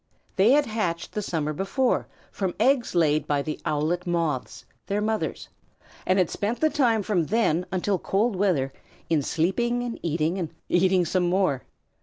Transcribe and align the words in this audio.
They 0.35 0.53
had 0.53 0.65
hatched 0.65 1.11
the 1.11 1.21
summer 1.21 1.53
before 1.53 2.07
from 2.31 2.55
eggs 2.59 2.95
laid 2.95 3.27
by 3.27 3.43
the 3.43 3.59
Owlet 3.67 4.07
Moths, 4.07 4.65
their 4.87 4.99
mothers, 4.99 5.47
and 6.07 6.17
had 6.17 6.31
spent 6.31 6.59
the 6.59 6.71
time 6.71 7.03
from 7.03 7.27
then 7.27 7.67
until 7.71 7.99
cold 7.99 8.35
weather 8.35 8.73
in 9.11 9.19
eating 9.19 9.83
and 9.85 9.95
sleeping 10.03 10.37
and 10.39 10.55
eating 10.67 11.05
some 11.05 11.25
more. 11.29 11.65